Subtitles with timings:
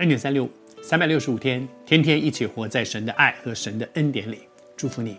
[0.00, 0.50] 恩典三六五，
[0.82, 4.38] 三百六十五天，天天一起活在神的爱和神的恩典里。
[4.74, 5.18] 祝福你，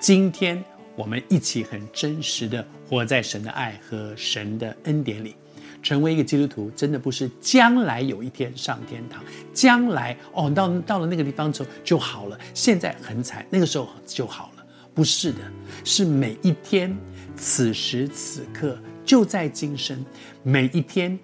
[0.00, 0.62] 今天
[0.96, 5.36] 我们一起很真实的活在神的爱和神的恩典里。
[5.82, 12.40] 成为一个基督徒，真的不是将来有一天上天堂，将来哦，到到了那个地方之后就好了。
[12.54, 15.40] 现在很惨，那个时候就好了，不是的，
[15.84, 16.96] 是每一天，
[17.36, 20.02] 此时此刻就在今生，
[20.42, 21.18] 每一天，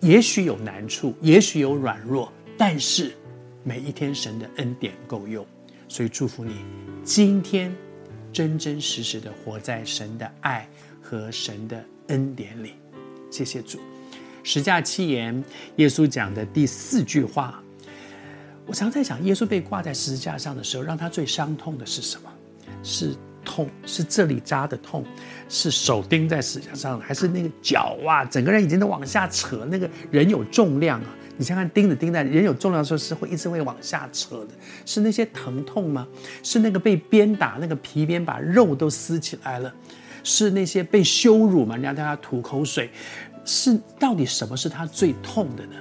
[0.00, 2.32] 也许有难处，也许有软弱，
[2.64, 3.12] 但是
[3.64, 5.44] 每一天神的恩典够用，
[5.88, 6.58] 所以祝福你，
[7.02, 7.74] 今天
[8.32, 10.68] 真真实实的活在神的爱
[11.02, 12.74] 和神的恩典里。
[13.32, 13.80] 谢谢主。
[14.44, 15.42] 十架七言，
[15.74, 17.60] 耶稣讲的第四句话，
[18.64, 22.32] 我常在想，耶稣被挂在十字架上的时候，让他最伤痛的是什么？
[22.84, 23.12] 是
[23.44, 25.04] 痛，是这里扎的痛，
[25.48, 28.24] 是手钉在十字架上，还是那个脚啊？
[28.24, 31.16] 整个人已经都往下扯，那个人有重量啊！
[31.36, 34.48] 你想想，钉子钉在人有重量的时候，是会一直会往下扯的。
[34.84, 36.06] 是那些疼痛吗？
[36.42, 39.74] 是那个被鞭打，那个皮鞭把肉都撕起来了？
[40.22, 41.74] 是那些被羞辱吗？
[41.74, 42.90] 人家对他吐口水。
[43.44, 45.74] 是到底什么是他最痛的呢？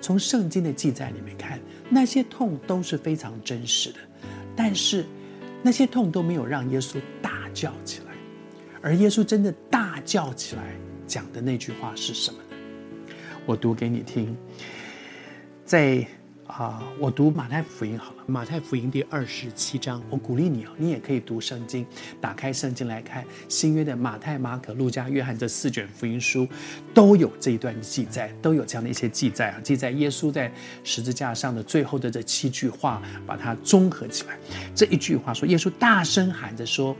[0.00, 3.98] 从圣经的记载里面看，那些痛都是非常真实的，
[4.56, 5.04] 但是
[5.62, 8.06] 那些痛都没有让耶稣大叫起来。
[8.82, 10.74] 而耶稣真的大叫起来
[11.06, 12.53] 讲的那句话是什么呢？
[13.46, 14.36] 我读给你听，
[15.64, 16.06] 在。
[16.46, 18.22] 啊，我读马太福音好了。
[18.26, 21.86] 马太福音第二十七章，我鼓励你哦，你也可以读圣经，
[22.20, 26.46] 打开圣经来看新约的马太、马可、路加、约翰这四卷福音书，
[26.92, 30.52] 都有这一段记载，都有这样的一些记载啊，记载耶稣在
[30.84, 34.38] 十字架上的最后的这七句话，把它综合起来。
[34.74, 36.94] 这一句话说，耶稣大声喊着说：“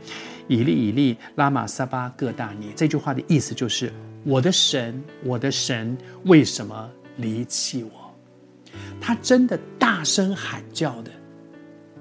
[0.47, 3.91] 以利以利，拉玛撒巴各大尼。”这句话的意思就是
[4.23, 8.13] ：“我的神，我的神，为什么离弃我？”
[8.99, 11.11] 他真的大声喊叫的，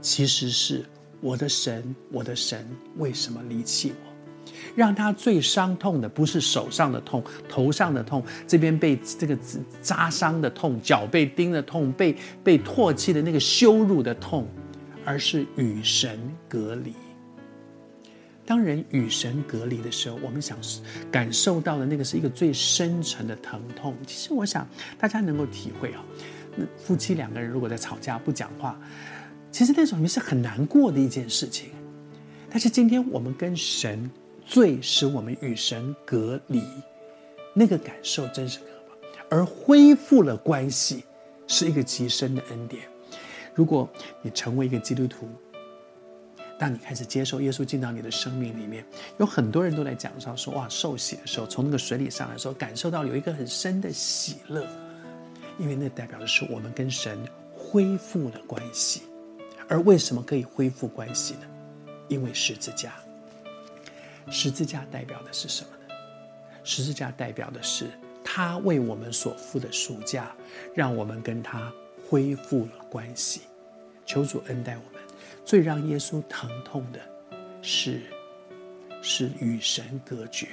[0.00, 0.84] 其实是
[1.20, 2.66] 我的神，我的神，
[2.96, 4.10] 为什么离弃我？
[4.74, 9.36] 让他最伤痛的不是手上的痛、头上的痛，这边被这个
[9.80, 14.48] 扎伤的痛、脚被钉的痛、被被唾弃的那个羞辱的痛，
[15.04, 16.18] 而是与神
[16.48, 16.92] 隔离。
[18.46, 20.58] 当人与神隔离的时候，我们想
[21.10, 23.96] 感受到的那个是一个最深沉的疼痛。
[24.06, 24.68] 其实我想
[24.98, 26.04] 大家能够体会啊。
[26.56, 28.78] 那夫妻两个人如果在吵架不讲话，
[29.50, 31.70] 其实那种是很难过的一件事情。
[32.50, 34.10] 但是今天我们跟神
[34.44, 36.62] 最使我们与神隔离，
[37.54, 39.24] 那个感受真是可怕。
[39.30, 41.02] 而恢复了关系，
[41.46, 42.82] 是一个极深的恩典。
[43.54, 43.88] 如果
[44.22, 45.28] 你成为一个基督徒，
[46.64, 48.82] 让你开始接受耶稣进到你的生命里面，
[49.18, 54.66] 有很多人都在讲上说：哇，受洗的时候从那个水里上来的时候，感受到有一个很深的喜乐。
[55.58, 57.18] 因为那代表的是我们跟神
[57.52, 59.02] 恢复了关系，
[59.68, 61.40] 而为什么可以恢复关系呢？
[62.08, 62.94] 因为十字架。
[64.30, 65.94] 十字架代表的是什么呢？
[66.64, 67.90] 十字架代表的是
[68.24, 70.34] 他为我们所付的赎价，
[70.74, 71.70] 让我们跟他
[72.08, 73.42] 恢复了关系。
[74.06, 74.93] 求主恩待我。
[75.54, 76.98] 最让耶稣疼痛的
[77.62, 78.00] 是，
[79.00, 80.48] 是与神隔绝，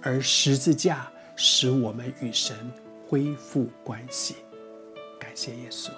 [0.00, 2.56] 而十字架使我们与神
[3.08, 4.36] 恢复关系，
[5.18, 5.90] 感谢耶稣。